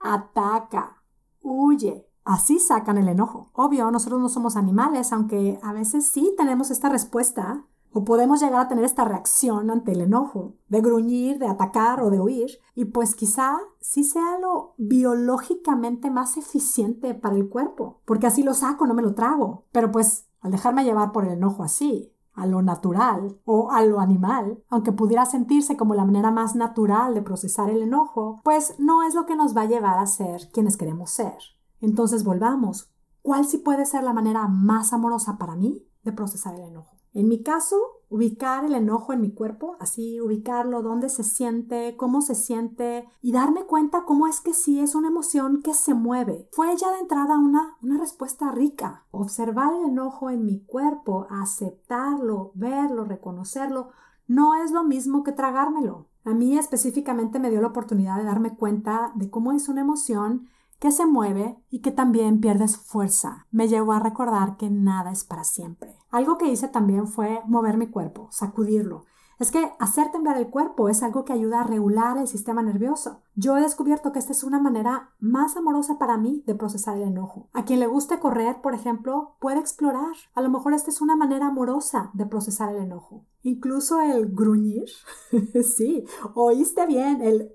ataca, 0.00 1.02
huye, 1.42 2.05
Así 2.26 2.58
sacan 2.58 2.98
el 2.98 3.08
enojo. 3.08 3.50
Obvio, 3.52 3.88
nosotros 3.92 4.20
no 4.20 4.28
somos 4.28 4.56
animales, 4.56 5.12
aunque 5.12 5.60
a 5.62 5.72
veces 5.72 6.06
sí 6.06 6.34
tenemos 6.36 6.72
esta 6.72 6.88
respuesta 6.88 7.64
o 7.92 8.04
podemos 8.04 8.42
llegar 8.42 8.60
a 8.60 8.68
tener 8.68 8.84
esta 8.84 9.04
reacción 9.04 9.70
ante 9.70 9.92
el 9.92 10.00
enojo, 10.00 10.54
de 10.68 10.80
gruñir, 10.80 11.38
de 11.38 11.46
atacar 11.46 12.02
o 12.02 12.10
de 12.10 12.20
huir, 12.20 12.50
y 12.74 12.86
pues 12.86 13.14
quizá 13.14 13.56
sí 13.80 14.02
sea 14.02 14.38
lo 14.40 14.74
biológicamente 14.76 16.10
más 16.10 16.36
eficiente 16.36 17.14
para 17.14 17.36
el 17.36 17.48
cuerpo, 17.48 18.00
porque 18.04 18.26
así 18.26 18.42
lo 18.42 18.54
saco, 18.54 18.88
no 18.88 18.92
me 18.92 19.02
lo 19.02 19.14
trago. 19.14 19.64
Pero 19.70 19.92
pues 19.92 20.28
al 20.40 20.50
dejarme 20.50 20.84
llevar 20.84 21.12
por 21.12 21.24
el 21.24 21.34
enojo 21.34 21.62
así, 21.62 22.12
a 22.34 22.44
lo 22.44 22.60
natural 22.60 23.38
o 23.44 23.70
a 23.70 23.82
lo 23.82 24.00
animal, 24.00 24.62
aunque 24.68 24.92
pudiera 24.92 25.24
sentirse 25.26 25.76
como 25.76 25.94
la 25.94 26.04
manera 26.04 26.32
más 26.32 26.56
natural 26.56 27.14
de 27.14 27.22
procesar 27.22 27.70
el 27.70 27.82
enojo, 27.82 28.40
pues 28.42 28.74
no 28.78 29.04
es 29.04 29.14
lo 29.14 29.26
que 29.26 29.36
nos 29.36 29.56
va 29.56 29.62
a 29.62 29.66
llevar 29.66 30.00
a 30.00 30.06
ser 30.06 30.50
quienes 30.52 30.76
queremos 30.76 31.10
ser. 31.12 31.38
Entonces 31.80 32.24
volvamos. 32.24 32.90
¿Cuál 33.22 33.44
sí 33.44 33.58
puede 33.58 33.86
ser 33.86 34.04
la 34.04 34.12
manera 34.12 34.46
más 34.46 34.92
amorosa 34.92 35.36
para 35.36 35.56
mí 35.56 35.84
de 36.04 36.12
procesar 36.12 36.54
el 36.54 36.68
enojo? 36.68 36.96
En 37.16 37.28
mi 37.28 37.42
caso, 37.42 37.76
ubicar 38.10 38.66
el 38.66 38.74
enojo 38.74 39.14
en 39.14 39.22
mi 39.22 39.32
cuerpo, 39.32 39.76
así 39.80 40.20
ubicarlo, 40.20 40.82
dónde 40.82 41.08
se 41.08 41.24
siente, 41.24 41.96
cómo 41.96 42.20
se 42.20 42.34
siente 42.34 43.08
y 43.22 43.32
darme 43.32 43.64
cuenta 43.64 44.04
cómo 44.04 44.26
es 44.26 44.42
que 44.42 44.52
sí 44.52 44.80
es 44.80 44.94
una 44.94 45.08
emoción 45.08 45.62
que 45.62 45.72
se 45.72 45.94
mueve. 45.94 46.48
Fue 46.52 46.76
ya 46.76 46.92
de 46.92 46.98
entrada 46.98 47.38
una, 47.38 47.78
una 47.82 47.98
respuesta 47.98 48.52
rica. 48.52 49.06
Observar 49.10 49.72
el 49.72 49.88
enojo 49.88 50.28
en 50.28 50.44
mi 50.44 50.60
cuerpo, 50.66 51.26
aceptarlo, 51.30 52.52
verlo, 52.54 53.04
reconocerlo, 53.04 53.88
no 54.28 54.54
es 54.62 54.70
lo 54.70 54.84
mismo 54.84 55.24
que 55.24 55.32
tragármelo. 55.32 56.08
A 56.24 56.34
mí 56.34 56.58
específicamente 56.58 57.38
me 57.38 57.50
dio 57.50 57.62
la 57.62 57.68
oportunidad 57.68 58.18
de 58.18 58.24
darme 58.24 58.56
cuenta 58.56 59.12
de 59.14 59.30
cómo 59.30 59.52
es 59.52 59.70
una 59.70 59.80
emoción 59.80 60.48
que 60.78 60.90
se 60.90 61.06
mueve 61.06 61.58
y 61.70 61.80
que 61.80 61.90
también 61.90 62.40
pierde 62.40 62.68
su 62.68 62.80
fuerza. 62.80 63.46
Me 63.50 63.68
llevó 63.68 63.92
a 63.92 64.00
recordar 64.00 64.56
que 64.56 64.70
nada 64.70 65.10
es 65.12 65.24
para 65.24 65.44
siempre. 65.44 65.96
Algo 66.10 66.38
que 66.38 66.48
hice 66.48 66.68
también 66.68 67.08
fue 67.08 67.40
mover 67.46 67.76
mi 67.76 67.88
cuerpo, 67.88 68.28
sacudirlo. 68.30 69.04
Es 69.38 69.50
que 69.50 69.70
hacer 69.78 70.10
temblar 70.10 70.38
el 70.38 70.48
cuerpo 70.48 70.88
es 70.88 71.02
algo 71.02 71.26
que 71.26 71.34
ayuda 71.34 71.60
a 71.60 71.66
regular 71.66 72.16
el 72.16 72.26
sistema 72.26 72.62
nervioso. 72.62 73.20
Yo 73.34 73.58
he 73.58 73.60
descubierto 73.60 74.10
que 74.10 74.18
esta 74.18 74.32
es 74.32 74.42
una 74.44 74.58
manera 74.58 75.10
más 75.20 75.58
amorosa 75.58 75.98
para 75.98 76.16
mí 76.16 76.42
de 76.46 76.54
procesar 76.54 76.96
el 76.96 77.02
enojo. 77.02 77.50
A 77.52 77.66
quien 77.66 77.80
le 77.80 77.86
guste 77.86 78.18
correr, 78.18 78.62
por 78.62 78.74
ejemplo, 78.74 79.36
puede 79.38 79.60
explorar. 79.60 80.14
A 80.34 80.40
lo 80.40 80.48
mejor 80.48 80.72
esta 80.72 80.90
es 80.90 81.02
una 81.02 81.16
manera 81.16 81.48
amorosa 81.48 82.10
de 82.14 82.24
procesar 82.24 82.74
el 82.74 82.82
enojo. 82.82 83.26
Incluso 83.42 84.00
el 84.00 84.34
gruñir. 84.34 84.88
sí, 85.76 86.06
oíste 86.34 86.86
bien, 86.86 87.20
el 87.20 87.52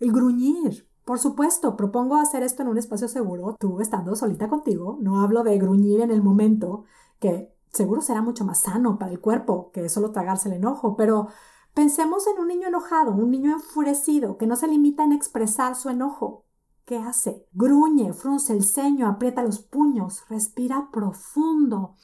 El 0.00 0.12
gruñir 0.12 0.91
por 1.04 1.18
supuesto, 1.18 1.76
propongo 1.76 2.16
hacer 2.16 2.42
esto 2.42 2.62
en 2.62 2.68
un 2.68 2.78
espacio 2.78 3.08
seguro, 3.08 3.56
tú 3.58 3.80
estando 3.80 4.14
solita 4.14 4.48
contigo. 4.48 4.98
No 5.00 5.20
hablo 5.20 5.42
de 5.42 5.58
gruñir 5.58 6.00
en 6.00 6.10
el 6.10 6.22
momento, 6.22 6.84
que 7.18 7.52
seguro 7.72 8.02
será 8.02 8.22
mucho 8.22 8.44
más 8.44 8.60
sano 8.60 8.98
para 8.98 9.10
el 9.10 9.20
cuerpo 9.20 9.70
que 9.72 9.88
solo 9.88 10.12
tragarse 10.12 10.48
el 10.48 10.56
enojo, 10.56 10.96
pero 10.96 11.28
pensemos 11.74 12.26
en 12.28 12.40
un 12.40 12.48
niño 12.48 12.68
enojado, 12.68 13.12
un 13.12 13.30
niño 13.30 13.52
enfurecido, 13.52 14.36
que 14.36 14.46
no 14.46 14.54
se 14.54 14.68
limita 14.68 15.02
en 15.02 15.12
expresar 15.12 15.74
su 15.74 15.88
enojo. 15.88 16.44
¿Qué 16.84 16.98
hace? 16.98 17.46
Gruñe, 17.52 18.12
frunce 18.12 18.52
el 18.52 18.64
ceño, 18.64 19.08
aprieta 19.08 19.42
los 19.42 19.60
puños, 19.60 20.24
respira 20.28 20.88
profundo. 20.92 21.96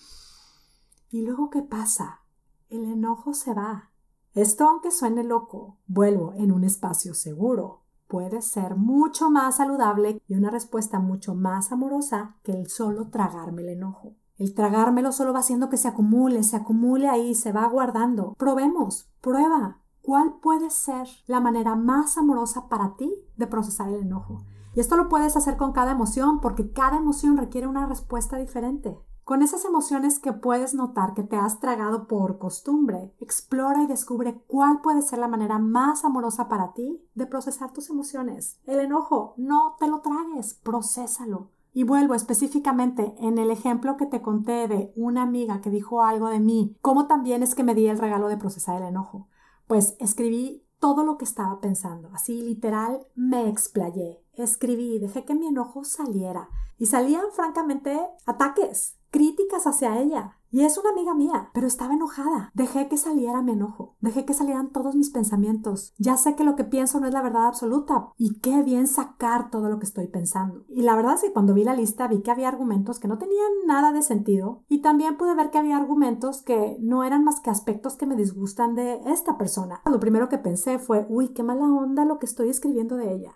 ¿Y 1.11 1.23
luego 1.23 1.51
qué 1.51 1.63
pasa? 1.63 2.23
El 2.69 2.85
enojo 2.85 3.33
se 3.33 3.55
va. 3.55 3.91
Esto, 4.35 4.69
aunque 4.69 4.91
suene 4.91 5.25
loco, 5.25 5.79
vuelvo 5.87 6.33
en 6.35 6.53
un 6.53 6.65
espacio 6.65 7.15
seguro, 7.15 7.83
puede 8.09 8.43
ser 8.43 8.75
mucho 8.75 9.31
más 9.31 9.57
saludable 9.57 10.21
y 10.27 10.35
una 10.35 10.51
respuesta 10.51 10.99
mucho 10.99 11.35
más 11.35 11.71
amorosa 11.71 12.37
que 12.43 12.53
el 12.53 12.69
solo 12.69 13.09
tragarme 13.09 13.63
el 13.63 13.69
enojo. 13.69 14.15
El 14.39 14.55
tragármelo 14.55 15.13
solo 15.13 15.33
va 15.33 15.41
haciendo 15.41 15.69
que 15.69 15.77
se 15.77 15.89
acumule, 15.89 16.43
se 16.43 16.57
acumule 16.57 17.09
ahí, 17.09 17.35
se 17.35 17.53
va 17.53 17.67
guardando. 17.69 18.35
Probemos, 18.39 19.11
prueba. 19.21 19.81
¿Cuál 20.01 20.35
puede 20.41 20.71
ser 20.71 21.09
la 21.27 21.41
manera 21.41 21.75
más 21.75 22.17
amorosa 22.17 22.69
para 22.69 22.97
ti 22.97 23.13
de 23.37 23.47
procesar 23.47 23.89
el 23.89 24.01
enojo? 24.01 24.45
Y 24.75 24.81
esto 24.81 24.97
lo 24.97 25.09
puedes 25.09 25.37
hacer 25.37 25.57
con 25.57 25.73
cada 25.73 25.91
emoción 25.91 26.41
porque 26.41 26.73
cada 26.73 26.99
emoción 26.99 27.37
requiere 27.37 27.67
una 27.67 27.87
respuesta 27.87 28.37
diferente. 28.37 28.97
Con 29.29 29.43
esas 29.43 29.67
emociones 29.67 30.21
que 30.21 30.33
puedes 30.33 30.73
notar 30.73 31.13
que 31.13 31.23
te 31.23 31.37
has 31.37 31.61
tragado 31.61 32.07
por 32.07 32.39
costumbre, 32.39 33.13
explora 33.21 33.83
y 33.83 33.87
descubre 33.87 34.43
cuál 34.47 34.81
puede 34.81 35.03
ser 35.03 35.19
la 35.19 35.29
manera 35.29 35.59
más 35.59 36.07
amorosa 36.07 36.49
para 36.49 36.73
ti 36.73 37.05
de 37.15 37.27
procesar 37.27 37.75
tus 37.75 37.91
emociones. 37.91 38.59
El 38.65 38.81
enojo, 38.81 39.35
no 39.37 39.77
te 39.79 39.87
lo 39.87 40.01
tragues, 40.01 40.55
procésalo. 40.55 41.51
Y 41.75 41.83
vuelvo 41.83 42.15
específicamente 42.15 43.17
en 43.19 43.37
el 43.37 43.51
ejemplo 43.51 43.99
que 43.99 44.07
te 44.07 44.23
conté 44.23 44.67
de 44.67 44.95
una 44.97 45.25
amiga 45.25 45.61
que 45.61 45.69
dijo 45.69 46.03
algo 46.03 46.31
de 46.31 46.41
mí, 46.41 46.79
cómo 46.81 47.07
también 47.07 47.43
es 47.43 47.55
que 47.55 47.65
me 47.65 47.75
di 47.75 47.87
el 47.87 47.99
regalo 47.99 48.29
de 48.29 48.39
procesar 48.39 48.81
el 48.81 48.89
enojo. 48.89 49.29
Pues 49.67 49.95
escribí 50.01 50.65
todo 50.79 51.05
lo 51.05 51.19
que 51.19 51.27
estaba 51.27 51.61
pensando, 51.61 52.09
así 52.15 52.41
literal 52.41 53.07
me 53.15 53.47
explayé, 53.51 54.25
escribí, 54.33 54.99
dejé 54.99 55.27
que 55.27 55.35
mi 55.35 55.49
enojo 55.49 55.85
saliera 55.85 56.49
y 56.79 56.87
salían 56.87 57.25
francamente 57.33 58.01
ataques, 58.25 58.98
críticas 59.11 59.67
hacia 59.67 59.99
ella. 60.01 60.35
Y 60.51 60.63
es 60.65 60.79
una 60.79 60.91
amiga 60.91 61.13
mía, 61.13 61.51
pero 61.53 61.67
estaba 61.67 61.93
enojada. 61.93 62.51
Dejé 62.55 62.89
que 62.89 62.97
saliera 62.97 63.43
mi 63.43 63.53
enojo, 63.53 63.97
dejé 64.01 64.25
que 64.25 64.33
salieran 64.33 64.73
todos 64.73 64.95
mis 64.95 65.11
pensamientos. 65.11 65.93
Ya 65.99 66.17
sé 66.17 66.37
que 66.37 66.45
lo 66.45 66.57
que 66.57 66.65
pienso 66.65 67.01
no 67.01 67.07
es 67.07 67.13
la 67.13 67.21
verdad 67.21 67.47
absoluta 67.47 68.13
y 68.17 68.39
qué 68.39 68.63
bien 68.63 68.87
sacar 68.87 69.51
todo 69.51 69.69
lo 69.69 69.79
que 69.79 69.85
estoy 69.85 70.07
pensando. 70.07 70.65
Y 70.69 70.83
la 70.83 70.97
verdad 70.97 71.17
es 71.17 71.21
que 71.21 71.33
cuando 71.33 71.53
vi 71.53 71.65
la 71.65 71.75
lista 71.75 72.09
vi 72.09 72.23
que 72.23 72.31
había 72.31 72.49
argumentos 72.49 72.99
que 72.99 73.09
no 73.09 73.19
tenían 73.19 73.51
nada 73.67 73.93
de 73.93 74.01
sentido 74.01 74.65
y 74.69 74.81
también 74.81 75.19
pude 75.19 75.35
ver 75.35 75.51
que 75.51 75.59
había 75.59 75.77
argumentos 75.77 76.41
que 76.41 76.79
no 76.81 77.05
eran 77.05 77.25
más 77.25 77.41
que 77.41 77.51
aspectos 77.51 77.97
que 77.97 78.07
me 78.07 78.17
disgustan 78.17 78.75
de 78.75 79.03
esta 79.05 79.37
persona. 79.37 79.83
Lo 79.85 80.01
primero 80.01 80.31
que 80.31 80.39
pensé 80.39 80.79
fue, 80.79 81.05
uy, 81.11 81.29
qué 81.29 81.43
mala 81.43 81.67
onda 81.67 82.07
lo 82.07 82.19
que 82.19 82.27
estoy 82.27 82.49
escribiendo 82.49 82.97
de 82.97 83.13
ella. 83.13 83.35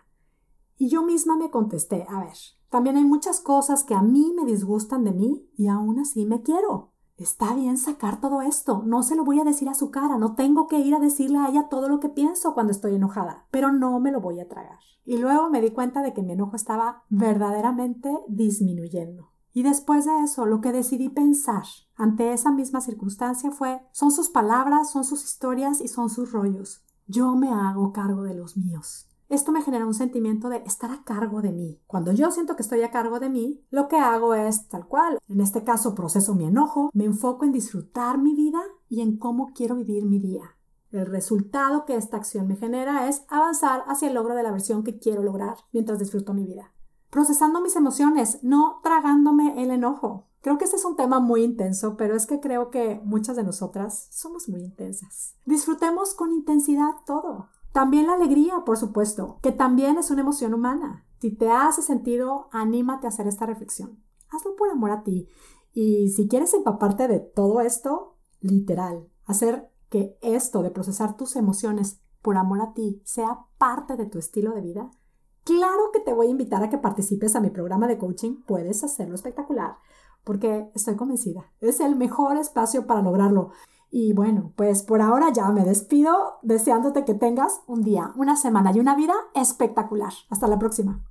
Y 0.78 0.88
yo 0.88 1.02
misma 1.02 1.36
me 1.36 1.50
contesté, 1.50 2.06
a 2.08 2.20
ver, 2.20 2.36
también 2.72 2.96
hay 2.96 3.04
muchas 3.04 3.38
cosas 3.40 3.84
que 3.84 3.94
a 3.94 4.00
mí 4.00 4.32
me 4.34 4.46
disgustan 4.46 5.04
de 5.04 5.12
mí 5.12 5.46
y 5.58 5.68
aún 5.68 5.98
así 5.98 6.24
me 6.24 6.40
quiero. 6.40 6.94
está 7.18 7.52
bien 7.52 7.76
sacar 7.76 8.18
todo 8.18 8.40
esto, 8.40 8.82
no 8.86 9.02
se 9.02 9.14
lo 9.14 9.24
voy 9.24 9.38
a 9.38 9.44
decir 9.44 9.68
a 9.68 9.74
su 9.74 9.90
cara, 9.90 10.16
no 10.16 10.34
tengo 10.34 10.68
que 10.68 10.78
ir 10.78 10.94
a 10.94 10.98
decirle 10.98 11.36
a 11.36 11.50
ella 11.50 11.68
todo 11.68 11.90
lo 11.90 12.00
que 12.00 12.08
pienso 12.08 12.54
cuando 12.54 12.72
estoy 12.72 12.94
enojada, 12.94 13.46
pero 13.50 13.70
no 13.72 14.00
me 14.00 14.10
lo 14.10 14.22
voy 14.22 14.40
a 14.40 14.48
tragar. 14.48 14.78
Y 15.04 15.18
luego 15.18 15.50
me 15.50 15.60
di 15.60 15.70
cuenta 15.70 16.00
de 16.00 16.14
que 16.14 16.22
mi 16.22 16.32
enojo 16.32 16.56
estaba 16.56 17.04
verdaderamente 17.10 18.10
disminuyendo. 18.26 19.32
Y 19.52 19.64
después 19.64 20.06
de 20.06 20.20
eso, 20.24 20.46
lo 20.46 20.62
que 20.62 20.72
decidí 20.72 21.10
pensar 21.10 21.64
ante 21.94 22.32
esa 22.32 22.50
misma 22.50 22.80
circunstancia 22.80 23.50
fue, 23.50 23.82
son 23.92 24.10
sus 24.10 24.30
palabras, 24.30 24.90
son 24.90 25.04
sus 25.04 25.24
historias 25.24 25.82
y 25.82 25.88
son 25.88 26.08
sus 26.08 26.32
rollos. 26.32 26.82
Yo 27.06 27.36
me 27.36 27.52
hago 27.52 27.92
cargo 27.92 28.22
de 28.22 28.34
los 28.34 28.56
míos. 28.56 29.11
Esto 29.32 29.50
me 29.50 29.62
genera 29.62 29.86
un 29.86 29.94
sentimiento 29.94 30.50
de 30.50 30.58
estar 30.58 30.90
a 30.90 31.04
cargo 31.04 31.40
de 31.40 31.52
mí. 31.52 31.80
Cuando 31.86 32.12
yo 32.12 32.30
siento 32.30 32.54
que 32.54 32.60
estoy 32.60 32.82
a 32.82 32.90
cargo 32.90 33.18
de 33.18 33.30
mí, 33.30 33.64
lo 33.70 33.88
que 33.88 33.96
hago 33.96 34.34
es 34.34 34.68
tal 34.68 34.86
cual. 34.86 35.18
En 35.26 35.40
este 35.40 35.64
caso, 35.64 35.94
proceso 35.94 36.34
mi 36.34 36.44
enojo, 36.44 36.90
me 36.92 37.06
enfoco 37.06 37.46
en 37.46 37.52
disfrutar 37.52 38.18
mi 38.18 38.34
vida 38.34 38.60
y 38.90 39.00
en 39.00 39.16
cómo 39.16 39.54
quiero 39.54 39.74
vivir 39.74 40.04
mi 40.04 40.18
día. 40.18 40.58
El 40.90 41.06
resultado 41.06 41.86
que 41.86 41.96
esta 41.96 42.18
acción 42.18 42.46
me 42.46 42.56
genera 42.56 43.08
es 43.08 43.24
avanzar 43.28 43.84
hacia 43.86 44.08
el 44.08 44.14
logro 44.16 44.34
de 44.34 44.42
la 44.42 44.50
versión 44.50 44.84
que 44.84 44.98
quiero 44.98 45.22
lograr 45.22 45.56
mientras 45.72 45.98
disfruto 45.98 46.34
mi 46.34 46.44
vida. 46.44 46.74
Procesando 47.08 47.62
mis 47.62 47.74
emociones, 47.74 48.38
no 48.42 48.80
tragándome 48.82 49.62
el 49.62 49.70
enojo. 49.70 50.26
Creo 50.42 50.58
que 50.58 50.66
este 50.66 50.76
es 50.76 50.84
un 50.84 50.96
tema 50.96 51.20
muy 51.20 51.42
intenso, 51.42 51.96
pero 51.96 52.16
es 52.16 52.26
que 52.26 52.40
creo 52.40 52.70
que 52.70 53.00
muchas 53.02 53.36
de 53.36 53.44
nosotras 53.44 54.08
somos 54.10 54.50
muy 54.50 54.60
intensas. 54.60 55.36
Disfrutemos 55.46 56.12
con 56.12 56.32
intensidad 56.32 56.90
todo. 57.06 57.48
También 57.72 58.06
la 58.06 58.14
alegría, 58.14 58.64
por 58.64 58.76
supuesto, 58.76 59.38
que 59.42 59.52
también 59.52 59.96
es 59.96 60.10
una 60.10 60.20
emoción 60.20 60.52
humana. 60.54 61.06
Si 61.20 61.30
te 61.30 61.50
hace 61.50 61.82
sentido, 61.82 62.48
anímate 62.52 63.06
a 63.06 63.08
hacer 63.08 63.26
esta 63.26 63.46
reflexión. 63.46 64.02
Hazlo 64.28 64.56
por 64.56 64.70
amor 64.70 64.90
a 64.90 65.02
ti. 65.02 65.28
Y 65.72 66.10
si 66.10 66.28
quieres 66.28 66.52
empaparte 66.52 67.08
de 67.08 67.20
todo 67.20 67.60
esto, 67.60 68.18
literal, 68.40 69.08
hacer 69.24 69.70
que 69.88 70.18
esto 70.20 70.62
de 70.62 70.70
procesar 70.70 71.16
tus 71.16 71.36
emociones 71.36 72.00
por 72.20 72.36
amor 72.36 72.60
a 72.60 72.72
ti 72.72 73.00
sea 73.04 73.46
parte 73.58 73.96
de 73.96 74.06
tu 74.06 74.18
estilo 74.18 74.52
de 74.52 74.60
vida, 74.60 74.90
claro 75.44 75.90
que 75.92 76.00
te 76.00 76.12
voy 76.12 76.26
a 76.26 76.30
invitar 76.30 76.62
a 76.62 76.70
que 76.70 76.78
participes 76.78 77.36
a 77.36 77.40
mi 77.40 77.50
programa 77.50 77.86
de 77.86 77.98
coaching. 77.98 78.42
Puedes 78.46 78.84
hacerlo 78.84 79.14
espectacular, 79.14 79.76
porque 80.24 80.70
estoy 80.74 80.96
convencida. 80.96 81.52
Es 81.60 81.80
el 81.80 81.96
mejor 81.96 82.36
espacio 82.36 82.86
para 82.86 83.02
lograrlo. 83.02 83.50
Y 83.94 84.14
bueno, 84.14 84.52
pues 84.56 84.82
por 84.82 85.02
ahora 85.02 85.30
ya 85.34 85.50
me 85.50 85.64
despido 85.64 86.38
deseándote 86.40 87.04
que 87.04 87.12
tengas 87.12 87.60
un 87.66 87.82
día, 87.82 88.10
una 88.16 88.36
semana 88.36 88.72
y 88.74 88.80
una 88.80 88.96
vida 88.96 89.12
espectacular. 89.34 90.14
Hasta 90.30 90.48
la 90.48 90.58
próxima. 90.58 91.04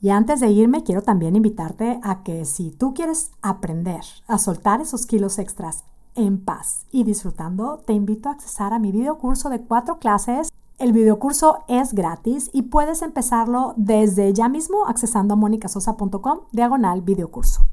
Y 0.00 0.08
antes 0.08 0.40
de 0.40 0.48
irme, 0.48 0.82
quiero 0.82 1.02
también 1.02 1.36
invitarte 1.36 2.00
a 2.02 2.22
que 2.22 2.46
si 2.46 2.70
tú 2.70 2.94
quieres 2.94 3.32
aprender 3.42 4.00
a 4.26 4.38
soltar 4.38 4.80
esos 4.80 5.04
kilos 5.04 5.38
extras 5.38 5.84
en 6.14 6.42
paz 6.42 6.86
y 6.90 7.04
disfrutando, 7.04 7.82
te 7.84 7.92
invito 7.92 8.30
a 8.30 8.32
accesar 8.32 8.72
a 8.72 8.78
mi 8.78 8.92
videocurso 8.92 9.50
de 9.50 9.60
cuatro 9.60 9.98
clases. 9.98 10.50
El 10.78 10.94
videocurso 10.94 11.58
es 11.68 11.92
gratis 11.92 12.48
y 12.54 12.62
puedes 12.62 13.02
empezarlo 13.02 13.74
desde 13.76 14.32
ya 14.32 14.48
mismo 14.48 14.86
accesando 14.86 15.34
a 15.34 15.36
monicasosa.com 15.36 16.40
diagonal 16.50 17.02
videocurso. 17.02 17.66